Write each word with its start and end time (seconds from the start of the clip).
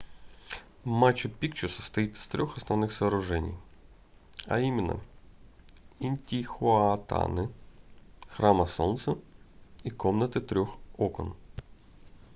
мачу-пикчу 0.83 1.67
состоит 1.69 2.15
из 2.15 2.25
трёх 2.25 2.57
основных 2.57 2.91
сооружений 2.91 3.53
а 4.47 4.59
именно 4.59 4.99
интихуатаны 5.99 7.49
храма 8.27 8.65
солнца 8.65 9.15
и 9.83 9.91
комнаты 9.91 10.41
трёх 10.41 10.75
окон 10.97 11.35